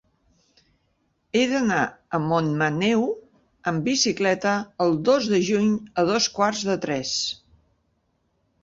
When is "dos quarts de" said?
6.13-6.81